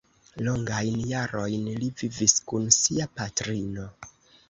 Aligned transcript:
Longajn 0.45 1.03
jarojn 1.09 1.69
li 1.83 1.91
vivis 2.01 2.37
kun 2.49 2.69
sia 2.81 3.11
patrino. 3.21 3.91